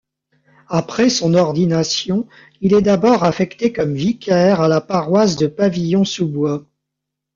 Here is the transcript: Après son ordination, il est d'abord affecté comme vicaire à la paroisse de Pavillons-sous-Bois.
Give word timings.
Après 0.69 1.11
son 1.11 1.35
ordination, 1.35 2.27
il 2.59 2.73
est 2.73 2.81
d'abord 2.81 3.23
affecté 3.23 3.71
comme 3.71 3.93
vicaire 3.93 4.59
à 4.59 4.67
la 4.67 4.81
paroisse 4.81 5.35
de 5.35 5.45
Pavillons-sous-Bois. 5.45 6.65